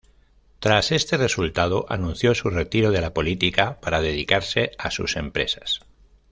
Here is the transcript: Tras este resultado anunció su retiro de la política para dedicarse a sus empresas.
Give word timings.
Tras 0.57 0.91
este 0.91 1.15
resultado 1.15 1.85
anunció 1.87 2.33
su 2.33 2.49
retiro 2.49 2.89
de 2.89 3.01
la 3.01 3.13
política 3.13 3.79
para 3.81 4.01
dedicarse 4.01 4.71
a 4.79 4.89
sus 4.89 5.15
empresas. 5.15 5.81